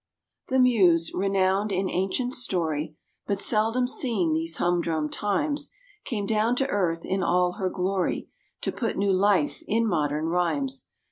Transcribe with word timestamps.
The 0.47 0.57
Muse, 0.57 1.13
renowned 1.13 1.71
in 1.71 1.87
ancient 1.87 2.33
story, 2.33 2.95
But 3.27 3.39
seldom 3.39 3.85
seen 3.85 4.33
these 4.33 4.57
humdrum 4.57 5.11
times, 5.11 5.69
Came 6.05 6.25
down 6.25 6.55
to 6.55 6.67
earth, 6.69 7.05
in 7.05 7.21
all 7.21 7.51
her 7.59 7.69
glory, 7.69 8.27
To 8.61 8.71
put 8.71 8.97
new 8.97 9.13
life 9.13 9.61
in 9.67 9.85
modern 9.85 10.25
rhymes. 10.25 10.87